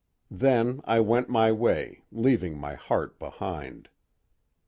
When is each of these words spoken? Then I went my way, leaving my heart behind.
Then 0.31 0.81
I 0.85 0.99
went 0.99 1.29
my 1.29 1.51
way, 1.51 2.01
leaving 2.11 2.57
my 2.57 2.73
heart 2.73 3.19
behind. 3.19 3.87